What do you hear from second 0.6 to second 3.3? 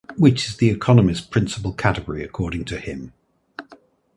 economist’s principal category according to him.